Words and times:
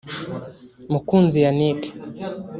Mukunzi 0.91 1.37
Yannick 1.45 1.79